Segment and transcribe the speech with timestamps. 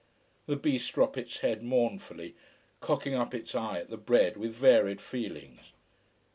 [0.47, 2.33] The beast dropped its head mournfully,
[2.79, 5.73] cocking up its eye at the bread with varied feelings.